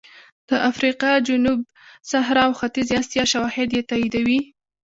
[0.49, 1.59] د افریقا جنوب
[2.11, 4.39] صحرا او ختیځې اسیا شواهد یې تاییدوي